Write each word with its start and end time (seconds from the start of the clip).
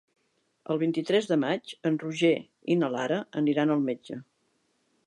El 0.75 0.79
vint-i-tres 0.83 1.27
de 1.31 1.37
maig 1.43 1.75
en 1.91 2.01
Roger 2.05 2.33
i 2.75 2.79
na 2.85 2.91
Lara 2.97 3.21
aniran 3.45 3.77
al 3.77 3.87
metge. 3.93 4.21